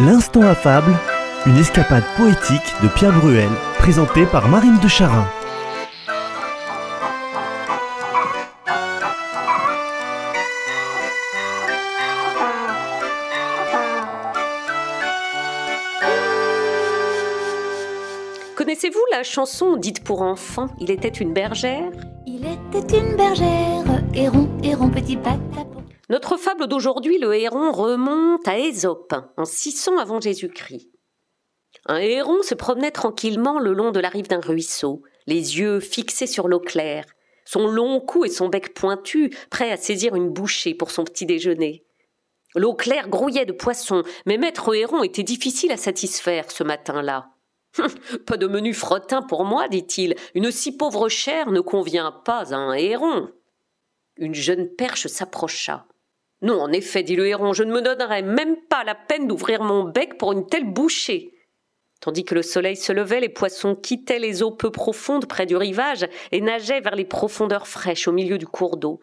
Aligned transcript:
L'instant 0.00 0.42
affable, 0.42 0.92
une 1.46 1.56
escapade 1.56 2.02
poétique 2.16 2.74
de 2.82 2.88
Pierre 2.88 3.12
Bruel, 3.12 3.48
présentée 3.78 4.26
par 4.26 4.48
Marine 4.48 4.80
de 4.82 4.88
Charin. 4.88 5.24
Connaissez-vous 18.56 18.98
la 19.12 19.22
chanson 19.22 19.76
dite 19.76 20.02
pour 20.02 20.22
enfants? 20.22 20.70
Il 20.80 20.90
était 20.90 21.06
une 21.06 21.32
bergère? 21.32 21.92
Il 22.26 22.44
était 22.44 22.98
une 22.98 23.14
bergère, 23.14 24.02
héron, 24.12 24.48
héron, 24.64 24.88
petit 24.88 25.16
patapon. 25.16 25.73
Notre 26.10 26.36
fable 26.36 26.66
d'aujourd'hui, 26.66 27.18
le 27.18 27.34
héron, 27.34 27.72
remonte 27.72 28.46
à 28.46 28.58
Ésope, 28.58 29.14
en 29.36 29.44
600 29.44 29.98
avant 29.98 30.20
Jésus-Christ. 30.20 30.90
Un 31.86 31.98
héron 31.98 32.42
se 32.42 32.54
promenait 32.54 32.90
tranquillement 32.90 33.58
le 33.58 33.72
long 33.72 33.90
de 33.90 34.00
la 34.00 34.08
rive 34.08 34.28
d'un 34.28 34.40
ruisseau, 34.40 35.02
les 35.26 35.58
yeux 35.58 35.80
fixés 35.80 36.26
sur 36.26 36.48
l'eau 36.48 36.60
claire, 36.60 37.06
son 37.44 37.66
long 37.66 38.00
cou 38.00 38.24
et 38.24 38.30
son 38.30 38.48
bec 38.48 38.74
pointu, 38.74 39.30
prêt 39.50 39.70
à 39.70 39.76
saisir 39.76 40.14
une 40.14 40.30
bouchée 40.30 40.74
pour 40.74 40.90
son 40.90 41.04
petit 41.04 41.26
déjeuner. 41.26 41.84
L'eau 42.54 42.74
claire 42.74 43.08
grouillait 43.08 43.46
de 43.46 43.52
poissons, 43.52 44.02
mais 44.26 44.38
maître 44.38 44.74
héron 44.74 45.02
était 45.02 45.24
difficile 45.24 45.72
à 45.72 45.76
satisfaire 45.76 46.50
ce 46.50 46.62
matin-là. 46.62 47.30
Pas 48.26 48.36
de 48.36 48.46
menu 48.46 48.72
frottin 48.72 49.22
pour 49.22 49.44
moi, 49.44 49.68
dit-il. 49.68 50.14
Une 50.34 50.52
si 50.52 50.76
pauvre 50.76 51.08
chair 51.08 51.50
ne 51.50 51.60
convient 51.60 52.12
pas 52.24 52.54
à 52.54 52.56
un 52.56 52.74
héron. 52.74 53.28
Une 54.16 54.34
jeune 54.34 54.68
perche 54.68 55.08
s'approcha. 55.08 55.86
Non, 56.44 56.60
en 56.60 56.72
effet, 56.72 57.02
dit 57.02 57.16
le 57.16 57.26
héron, 57.26 57.54
je 57.54 57.62
ne 57.62 57.72
me 57.72 57.80
donnerais 57.80 58.20
même 58.20 58.56
pas 58.68 58.84
la 58.84 58.94
peine 58.94 59.26
d'ouvrir 59.26 59.62
mon 59.62 59.84
bec 59.84 60.18
pour 60.18 60.32
une 60.32 60.46
telle 60.46 60.70
bouchée. 60.70 61.32
Tandis 62.02 62.26
que 62.26 62.34
le 62.34 62.42
soleil 62.42 62.76
se 62.76 62.92
levait, 62.92 63.20
les 63.20 63.30
poissons 63.30 63.74
quittaient 63.74 64.18
les 64.18 64.42
eaux 64.42 64.50
peu 64.50 64.70
profondes 64.70 65.24
près 65.24 65.46
du 65.46 65.56
rivage 65.56 66.06
et 66.32 66.42
nageaient 66.42 66.82
vers 66.82 66.96
les 66.96 67.06
profondeurs 67.06 67.66
fraîches 67.66 68.08
au 68.08 68.12
milieu 68.12 68.36
du 68.36 68.46
cours 68.46 68.76
d'eau. 68.76 69.00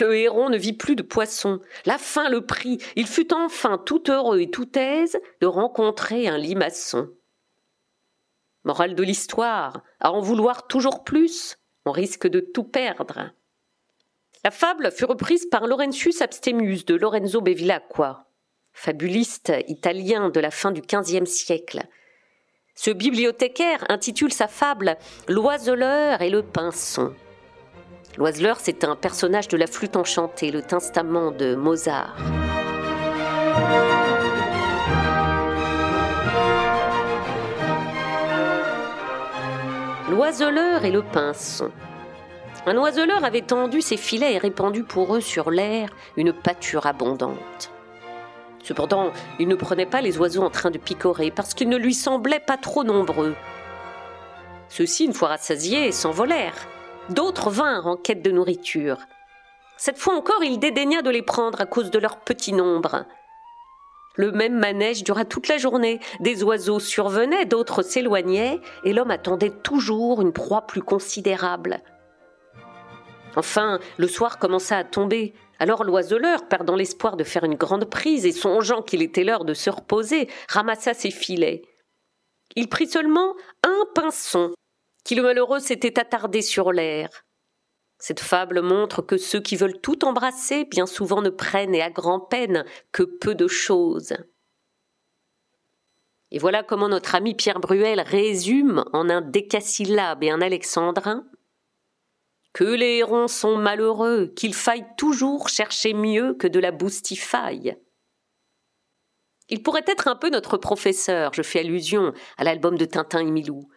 Le 0.00 0.16
héron 0.16 0.48
ne 0.48 0.56
vit 0.56 0.72
plus 0.72 0.96
de 0.96 1.02
poissons. 1.02 1.60
La 1.84 1.98
faim 1.98 2.30
le 2.30 2.46
prit. 2.46 2.78
Il 2.96 3.06
fut 3.06 3.34
enfin 3.34 3.76
tout 3.76 4.10
heureux 4.10 4.40
et 4.40 4.50
tout 4.50 4.78
aise 4.78 5.18
de 5.42 5.46
rencontrer 5.46 6.26
un 6.26 6.38
limaçon. 6.38 7.10
Morale 8.64 8.94
de 8.94 9.02
l'histoire, 9.02 9.82
à 10.00 10.10
en 10.10 10.22
vouloir 10.22 10.68
toujours 10.68 11.04
plus, 11.04 11.58
on 11.84 11.92
risque 11.92 12.26
de 12.26 12.40
tout 12.40 12.64
perdre. 12.64 13.30
La 14.46 14.52
fable 14.52 14.92
fut 14.92 15.06
reprise 15.06 15.44
par 15.50 15.66
Laurentius 15.66 16.22
Abstemius 16.22 16.84
de 16.84 16.94
Lorenzo 16.94 17.40
Bevilacqua, 17.40 18.28
fabuliste 18.72 19.52
italien 19.66 20.28
de 20.28 20.38
la 20.38 20.52
fin 20.52 20.70
du 20.70 20.82
XVe 20.82 21.24
siècle. 21.24 21.82
Ce 22.76 22.92
bibliothécaire 22.92 23.84
intitule 23.88 24.32
sa 24.32 24.46
fable 24.46 24.98
L'oiseleur 25.26 26.22
et 26.22 26.30
le 26.30 26.44
pinson. 26.44 27.12
L'oiseleur, 28.18 28.60
c'est 28.60 28.84
un 28.84 28.94
personnage 28.94 29.48
de 29.48 29.56
la 29.56 29.66
flûte 29.66 29.96
enchantée, 29.96 30.52
le 30.52 30.62
testament 30.62 31.32
de 31.32 31.56
Mozart. 31.56 32.16
L'oiseleur 40.08 40.84
et 40.84 40.92
le 40.92 41.02
pinson. 41.02 41.72
Un 42.68 42.76
oiseleur 42.78 43.24
avait 43.24 43.42
tendu 43.42 43.80
ses 43.80 43.96
filets 43.96 44.34
et 44.34 44.38
répandu 44.38 44.82
pour 44.82 45.14
eux 45.14 45.20
sur 45.20 45.52
l'air 45.52 45.88
une 46.16 46.32
pâture 46.32 46.86
abondante. 46.86 47.70
Cependant, 48.64 49.12
il 49.38 49.46
ne 49.46 49.54
prenait 49.54 49.86
pas 49.86 50.00
les 50.00 50.18
oiseaux 50.18 50.42
en 50.42 50.50
train 50.50 50.72
de 50.72 50.78
picorer 50.78 51.30
parce 51.30 51.54
qu'ils 51.54 51.68
ne 51.68 51.76
lui 51.76 51.94
semblaient 51.94 52.40
pas 52.40 52.56
trop 52.56 52.82
nombreux. 52.82 53.36
Ceux-ci, 54.68 55.04
une 55.04 55.14
fois 55.14 55.28
rassasiés, 55.28 55.92
s'envolèrent. 55.92 56.66
D'autres 57.08 57.50
vinrent 57.50 57.86
en 57.86 57.96
quête 57.96 58.22
de 58.22 58.32
nourriture. 58.32 58.98
Cette 59.76 59.98
fois 59.98 60.16
encore, 60.16 60.42
il 60.42 60.58
dédaigna 60.58 61.02
de 61.02 61.10
les 61.10 61.22
prendre 61.22 61.60
à 61.60 61.66
cause 61.66 61.92
de 61.92 62.00
leur 62.00 62.18
petit 62.18 62.52
nombre. 62.52 63.04
Le 64.16 64.32
même 64.32 64.58
manège 64.58 65.04
dura 65.04 65.24
toute 65.24 65.46
la 65.46 65.58
journée. 65.58 66.00
Des 66.18 66.42
oiseaux 66.42 66.80
survenaient, 66.80 67.44
d'autres 67.44 67.82
s'éloignaient, 67.82 68.60
et 68.82 68.92
l'homme 68.92 69.12
attendait 69.12 69.50
toujours 69.50 70.20
une 70.20 70.32
proie 70.32 70.62
plus 70.62 70.82
considérable. 70.82 71.80
Enfin, 73.36 73.78
le 73.98 74.08
soir 74.08 74.38
commença 74.38 74.78
à 74.78 74.84
tomber. 74.84 75.34
Alors 75.58 75.84
l'oiseleur, 75.84 76.48
perdant 76.48 76.74
l'espoir 76.74 77.16
de 77.16 77.24
faire 77.24 77.44
une 77.44 77.54
grande 77.54 77.84
prise 77.84 78.26
et 78.26 78.32
songeant 78.32 78.82
qu'il 78.82 79.02
était 79.02 79.24
l'heure 79.24 79.44
de 79.44 79.54
se 79.54 79.70
reposer, 79.70 80.28
ramassa 80.48 80.94
ses 80.94 81.10
filets. 81.10 81.62
Il 82.56 82.68
prit 82.68 82.86
seulement 82.86 83.34
un 83.62 83.84
pinson, 83.94 84.54
qui 85.04 85.14
le 85.14 85.22
malheureux 85.22 85.60
s'était 85.60 85.98
attardé 85.98 86.40
sur 86.40 86.72
l'air. 86.72 87.08
Cette 87.98 88.20
fable 88.20 88.60
montre 88.62 89.02
que 89.02 89.16
ceux 89.16 89.40
qui 89.40 89.56
veulent 89.56 89.80
tout 89.80 90.04
embrasser 90.04 90.64
bien 90.64 90.86
souvent 90.86 91.22
ne 91.22 91.30
prennent 91.30 91.74
et 91.74 91.82
à 91.82 91.90
grand-peine 91.90 92.64
que 92.92 93.02
peu 93.02 93.34
de 93.34 93.48
choses. 93.48 94.14
Et 96.30 96.38
voilà 96.38 96.62
comment 96.62 96.88
notre 96.88 97.14
ami 97.14 97.34
Pierre 97.34 97.60
Bruel 97.60 98.00
résume 98.00 98.84
en 98.92 99.08
un 99.08 99.20
décasyllabe 99.20 100.24
et 100.24 100.30
un 100.30 100.42
alexandrin 100.42 101.24
que 102.56 102.64
les 102.64 102.96
hérons 102.96 103.28
sont 103.28 103.58
malheureux, 103.58 104.32
qu'il 104.34 104.54
faille 104.54 104.86
toujours 104.96 105.50
chercher 105.50 105.92
mieux 105.92 106.32
que 106.32 106.46
de 106.46 106.58
la 106.58 106.72
boustifaille. 106.72 107.76
Il 109.50 109.62
pourrait 109.62 109.84
être 109.86 110.08
un 110.08 110.16
peu 110.16 110.30
notre 110.30 110.56
professeur, 110.56 111.34
je 111.34 111.42
fais 111.42 111.58
allusion 111.58 112.14
à 112.38 112.44
l'album 112.44 112.78
de 112.78 112.86
Tintin 112.86 113.20
et 113.20 113.30
Milou. 113.30 113.68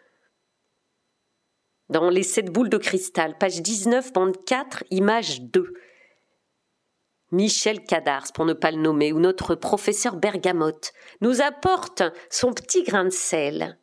Dans 1.90 2.10
Les 2.10 2.24
sept 2.24 2.54
boules 2.54 2.70
de 2.70 2.78
cristal, 2.78 3.38
page 3.38 3.62
19, 3.62 4.14
bande 4.14 4.46
4, 4.46 4.86
image 4.92 5.42
2. 5.42 5.74
Michel 7.34 7.84
Cadars, 7.84 8.32
pour 8.34 8.46
ne 8.46 8.54
pas 8.54 8.72
le 8.72 8.82
nommer, 8.82 9.12
ou 9.12 9.20
notre 9.20 9.56
professeur 9.56 10.16
Bergamote, 10.16 10.94
nous 11.20 11.42
apporte 11.42 12.04
son 12.30 12.54
petit 12.54 12.84
grain 12.84 13.04
de 13.04 13.10
sel. 13.10 13.78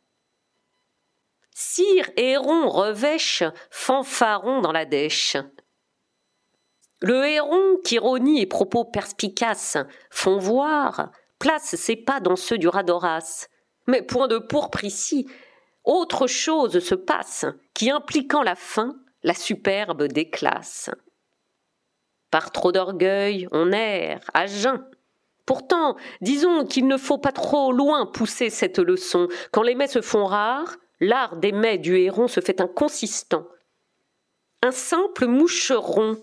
Cire, 1.59 2.11
héron, 2.17 2.69
revêche, 2.69 3.41
fanfaron 3.71 4.61
dans 4.61 4.71
la 4.71 4.85
dèche. 4.85 5.37
Le 7.01 7.25
héron, 7.25 7.77
qu'ironie 7.83 8.41
et 8.41 8.45
propos 8.45 8.85
perspicaces 8.85 9.79
font 10.11 10.37
voir, 10.37 11.09
place 11.39 11.75
ses 11.75 11.95
pas 11.95 12.19
dans 12.19 12.35
ceux 12.35 12.59
du 12.59 12.67
Radoras. 12.67 13.47
Mais 13.87 14.03
point 14.03 14.27
de 14.27 14.37
pourpre 14.37 14.83
ici. 14.83 15.27
Autre 15.83 16.27
chose 16.27 16.77
se 16.77 16.93
passe, 16.93 17.47
qui 17.73 17.89
impliquant 17.89 18.43
la 18.43 18.53
fin, 18.53 18.95
la 19.23 19.33
superbe 19.33 20.03
déclasse. 20.03 20.91
Par 22.29 22.51
trop 22.51 22.71
d'orgueil, 22.71 23.47
on 23.51 23.71
erre, 23.71 24.21
à 24.35 24.45
jeun. 24.45 24.87
Pourtant, 25.47 25.95
disons 26.21 26.67
qu'il 26.67 26.85
ne 26.85 26.97
faut 26.97 27.17
pas 27.17 27.31
trop 27.31 27.71
loin 27.71 28.05
pousser 28.05 28.51
cette 28.51 28.77
leçon. 28.77 29.27
Quand 29.51 29.63
les 29.63 29.73
mets 29.73 29.87
se 29.87 30.01
font 30.03 30.25
rares, 30.25 30.77
l'art 30.99 31.37
des 31.37 31.51
mets 31.51 31.77
du 31.77 31.97
héron 31.97 32.27
se 32.27 32.39
fait 32.39 32.61
inconsistant. 32.61 33.47
Un 34.61 34.71
simple 34.71 35.27
moucheron, 35.27 36.17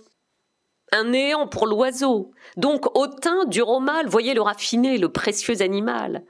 un 0.93 1.05
néant 1.05 1.47
pour 1.47 1.67
l'oiseau, 1.67 2.33
donc 2.57 2.97
hautain 2.97 3.45
du 3.47 3.63
romal, 3.63 4.09
voyez 4.09 4.35
le 4.35 4.43
raffiné, 4.43 4.99
le 4.99 5.11
précieux 5.11 5.63
animal. 5.63 6.25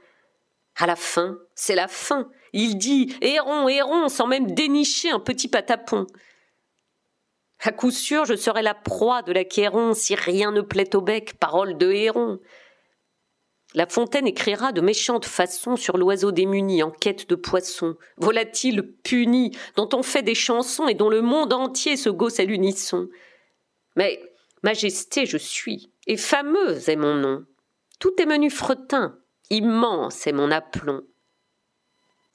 À 0.77 0.87
la 0.87 0.95
fin, 0.95 1.37
c'est 1.55 1.75
la 1.75 1.87
fin. 1.87 2.29
Il 2.53 2.77
dit 2.77 3.15
héron, 3.21 3.67
héron, 3.67 4.09
sans 4.09 4.27
même 4.27 4.51
dénicher 4.51 5.09
un 5.09 5.19
petit 5.19 5.47
patapon. 5.47 6.05
À 7.63 7.71
coup 7.71 7.91
sûr, 7.91 8.25
je 8.25 8.35
serai 8.35 8.61
la 8.61 8.73
proie 8.73 9.21
de 9.21 9.31
l'achéron 9.31 9.93
si 9.93 10.15
rien 10.15 10.51
ne 10.51 10.61
plaît 10.61 10.95
au 10.95 11.01
bec, 11.01 11.39
parole 11.39 11.77
de 11.77 11.91
héron. 11.91 12.39
La 13.75 13.87
Fontaine 13.87 14.25
écrira 14.25 14.71
de 14.71 14.79
méchantes 14.79 15.25
façons 15.25 15.75
sur 15.75 15.97
l'oiseau 15.97 16.31
démuni 16.31 16.81
en 16.81 16.91
quête 16.91 17.27
de 17.27 17.35
poisson, 17.35 17.97
volatile 18.15 18.93
puni, 19.03 19.51
dont 19.75 19.89
on 19.91 20.01
fait 20.01 20.23
des 20.23 20.33
chansons 20.33 20.87
et 20.87 20.93
dont 20.93 21.09
le 21.09 21.21
monde 21.21 21.51
entier 21.51 21.97
se 21.97 22.09
gausse 22.09 22.39
à 22.39 22.45
l'unisson? 22.45 23.09
Mais 23.97 24.21
majesté 24.63 25.25
je 25.25 25.35
suis, 25.35 25.91
et 26.07 26.15
fameuse 26.15 26.87
est 26.87 26.95
mon 26.95 27.15
nom. 27.15 27.45
Tout 27.99 28.13
est 28.21 28.25
menu 28.25 28.49
fretin, 28.49 29.19
immense 29.49 30.25
est 30.25 30.31
mon 30.31 30.51
aplomb. 30.51 31.01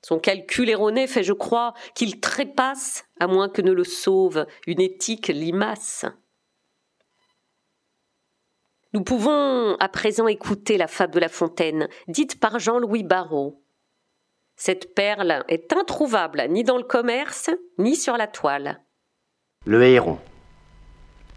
Son 0.03 0.19
calcul 0.19 0.69
erroné 0.69 1.07
fait, 1.07 1.23
je 1.23 1.33
crois, 1.33 1.73
qu'il 1.95 2.21
trépasse, 2.21 3.07
à 3.19 3.27
moins 3.27 3.49
que 3.49 3.63
ne 3.63 3.73
le 3.73 3.85
sauve 3.85 4.47
une 4.67 4.81
éthique 4.83 5.29
limace. 5.29 6.05
Nous 8.93 9.05
pouvons 9.05 9.77
à 9.79 9.89
présent 9.89 10.27
écouter 10.27 10.77
la 10.77 10.89
fable 10.89 11.15
de 11.15 11.21
La 11.21 11.29
Fontaine, 11.29 11.89
dite 12.09 12.41
par 12.41 12.59
Jean-Louis 12.59 13.05
Barrault. 13.05 13.63
Cette 14.57 14.97
perle 14.97 15.45
est 15.47 15.73
introuvable 15.73 16.45
ni 16.49 16.65
dans 16.65 16.77
le 16.77 16.83
commerce, 16.83 17.51
ni 17.79 17.95
sur 17.95 18.17
la 18.17 18.27
toile. 18.27 18.81
Le 19.65 19.85
héron. 19.85 20.19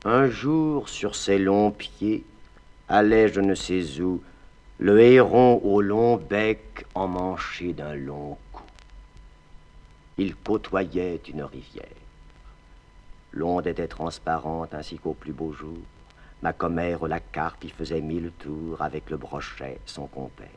Un 0.04 0.30
jour, 0.30 0.90
sur 0.90 1.16
ses 1.16 1.38
longs 1.38 1.70
pieds, 1.70 2.26
allait 2.90 3.28
je 3.28 3.40
ne 3.40 3.54
sais 3.54 4.02
où, 4.02 4.24
Le 4.80 5.00
héron 5.00 5.62
au 5.64 5.82
long 5.82 6.18
bec 6.18 6.86
emmanché 6.96 7.74
d'un 7.74 7.94
long 7.94 8.36
cou. 8.52 8.64
Il 10.18 10.36
côtoyait 10.36 11.22
une 11.30 11.44
rivière. 11.44 11.86
L'onde 13.32 13.68
était 13.68 13.88
transparente 13.88 14.74
ainsi 14.74 14.98
qu'au 14.98 15.14
plus 15.14 15.34
beau 15.34 15.52
jour. 15.52 15.78
Ma 16.44 16.52
commère 16.52 17.08
la 17.08 17.22
carpe 17.22 17.64
y 17.64 17.70
faisait 17.70 18.02
mille 18.02 18.30
tours 18.38 18.82
avec 18.82 19.10
le 19.10 19.16
brochet, 19.16 19.80
son 19.86 20.08
compère. 20.08 20.50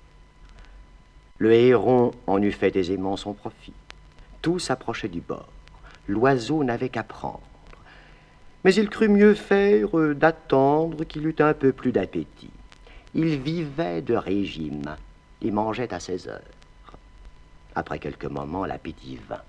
Le 1.39 1.53
héron 1.53 2.11
en 2.27 2.43
eût 2.43 2.51
fait 2.51 2.75
aisément 2.75 3.17
son 3.17 3.35
profit. 3.35 3.73
Tout 4.43 4.59
s'approchait 4.59 5.07
du 5.07 5.21
bord. 5.21 5.47
L'oiseau 6.09 6.65
n'avait 6.65 6.89
qu'à 6.89 7.05
prendre. 7.05 7.41
Mais 8.65 8.75
il 8.75 8.91
crut 8.91 9.09
mieux 9.09 9.35
faire 9.35 9.97
euh, 9.97 10.13
d'attendre 10.13 11.05
qu'il 11.05 11.25
eût 11.25 11.37
un 11.39 11.55
peu 11.55 11.73
plus 11.73 11.93
d'appétit. 11.93 12.51
Il 13.15 13.39
vivait 13.39 14.03
de 14.03 14.15
régime 14.15 14.97
et 15.41 15.53
mangeait 15.53 15.95
à 15.95 16.01
ses 16.01 16.27
heures. 16.27 16.41
Après 17.77 18.01
quelques 18.01 18.25
moments, 18.25 18.67
l'appétit 18.67 19.21
vint. 19.29 19.43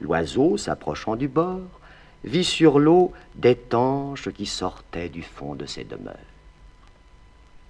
L'oiseau, 0.00 0.56
s'approchant 0.56 1.14
du 1.14 1.28
bord, 1.28 1.78
vit 2.26 2.44
sur 2.44 2.78
l'eau 2.78 3.12
des 3.36 3.54
tanches 3.54 4.30
qui 4.30 4.46
sortaient 4.46 5.08
du 5.08 5.22
fond 5.22 5.54
de 5.54 5.64
ses 5.64 5.84
demeures. 5.84 6.14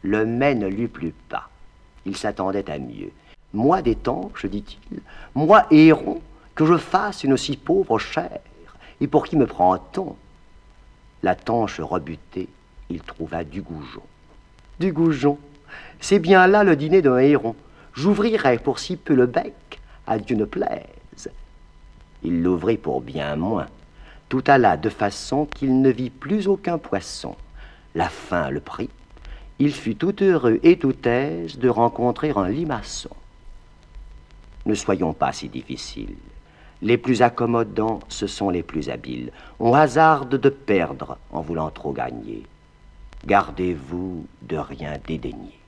Le 0.02 0.24
mets 0.24 0.54
ne 0.54 0.66
lui 0.66 0.88
plut 0.88 1.14
pas. 1.28 1.50
Il 2.04 2.16
s'attendait 2.16 2.70
à 2.70 2.78
mieux. 2.78 3.10
Moi 3.52 3.82
des 3.82 3.96
tanches, 3.96 4.46
dit-il, 4.46 5.00
moi 5.34 5.66
héron, 5.70 6.20
que 6.54 6.64
je 6.64 6.76
fasse 6.76 7.24
une 7.24 7.36
si 7.36 7.56
pauvre 7.56 7.98
chair, 7.98 8.40
et 9.00 9.06
pour 9.06 9.26
qui 9.26 9.36
me 9.36 9.46
prend-on 9.46 10.16
La 11.22 11.34
tanche 11.34 11.80
rebutée, 11.80 12.48
il 12.88 13.02
trouva 13.02 13.44
du 13.44 13.62
goujon. 13.62 14.02
Du 14.78 14.92
goujon, 14.92 15.38
c'est 16.00 16.18
bien 16.18 16.46
là 16.46 16.64
le 16.64 16.76
dîner 16.76 17.02
d'un 17.02 17.18
héron. 17.18 17.54
J'ouvrirai 17.94 18.58
pour 18.58 18.78
si 18.78 18.96
peu 18.96 19.14
le 19.14 19.26
bec, 19.26 19.80
à 20.06 20.18
Dieu 20.18 20.36
ne 20.36 20.44
plaise. 20.44 21.30
Il 22.22 22.42
l'ouvrit 22.42 22.76
pour 22.76 23.00
bien 23.00 23.36
moins. 23.36 23.66
Tout 24.28 24.42
alla 24.46 24.76
de 24.76 24.88
façon 24.88 25.46
qu'il 25.46 25.80
ne 25.80 25.90
vit 25.90 26.10
plus 26.10 26.48
aucun 26.48 26.78
poisson. 26.78 27.36
La 27.94 28.08
faim 28.08 28.50
le 28.50 28.60
prit. 28.60 28.90
Il 29.58 29.72
fut 29.72 29.94
tout 29.94 30.22
heureux 30.22 30.58
et 30.62 30.78
tout 30.78 30.96
aise 31.06 31.58
de 31.58 31.68
rencontrer 31.68 32.32
un 32.36 32.48
limaçon. 32.48 33.14
Ne 34.66 34.74
soyons 34.74 35.12
pas 35.12 35.32
si 35.32 35.48
difficiles. 35.48 36.16
Les 36.82 36.98
plus 36.98 37.22
accommodants, 37.22 38.00
ce 38.08 38.26
sont 38.26 38.50
les 38.50 38.62
plus 38.62 38.90
habiles. 38.90 39.30
On 39.60 39.72
hasarde 39.72 40.34
de 40.34 40.48
perdre 40.50 41.16
en 41.32 41.40
voulant 41.40 41.70
trop 41.70 41.92
gagner. 41.92 42.42
Gardez-vous 43.24 44.26
de 44.42 44.56
rien 44.56 44.98
dédaigner. 45.06 45.58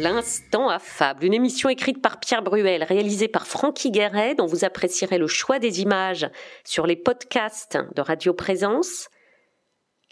L'instant 0.00 0.68
affable, 0.68 1.24
une 1.24 1.34
émission 1.34 1.68
écrite 1.68 2.00
par 2.00 2.20
Pierre 2.20 2.42
Bruel, 2.42 2.84
réalisée 2.84 3.26
par 3.26 3.48
Francky 3.48 3.90
Guéret, 3.90 4.36
dont 4.36 4.46
vous 4.46 4.64
apprécierez 4.64 5.18
le 5.18 5.26
choix 5.26 5.58
des 5.58 5.80
images 5.80 6.30
sur 6.62 6.86
les 6.86 6.94
podcasts 6.94 7.76
de 7.96 8.00
Radio 8.00 8.32
Présence. 8.32 9.08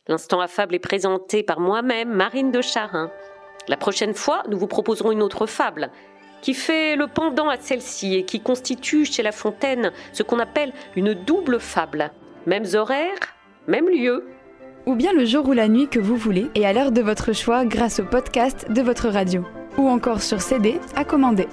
L'instant 0.08 0.40
affable 0.40 0.74
est 0.74 0.80
présenté 0.80 1.44
par 1.44 1.60
moi-même, 1.60 2.08
Marine 2.08 2.50
de 2.50 2.62
Charin. 2.62 3.12
La 3.68 3.76
prochaine 3.76 4.14
fois, 4.14 4.42
nous 4.48 4.58
vous 4.58 4.66
proposerons 4.66 5.12
une 5.12 5.22
autre 5.22 5.46
fable 5.46 5.92
qui 6.42 6.52
fait 6.52 6.96
le 6.96 7.06
pendant 7.06 7.48
à 7.48 7.56
celle-ci 7.56 8.16
et 8.16 8.24
qui 8.24 8.40
constitue 8.40 9.04
chez 9.04 9.22
La 9.22 9.30
Fontaine 9.30 9.92
ce 10.12 10.24
qu'on 10.24 10.40
appelle 10.40 10.72
une 10.96 11.14
double 11.14 11.60
fable. 11.60 12.10
Mêmes 12.44 12.66
horaires, 12.74 13.36
même 13.68 13.88
lieu. 13.88 14.26
Ou 14.86 14.96
bien 14.96 15.12
le 15.12 15.24
jour 15.24 15.46
ou 15.48 15.52
la 15.52 15.68
nuit 15.68 15.86
que 15.86 16.00
vous 16.00 16.16
voulez 16.16 16.50
et 16.56 16.66
à 16.66 16.72
l'heure 16.72 16.90
de 16.90 17.02
votre 17.02 17.32
choix 17.32 17.64
grâce 17.64 18.00
au 18.00 18.04
podcast 18.04 18.66
de 18.68 18.82
votre 18.82 19.08
radio 19.08 19.44
ou 19.78 19.88
encore 19.88 20.22
sur 20.22 20.40
CD 20.40 20.80
à 20.94 21.04
commander. 21.04 21.48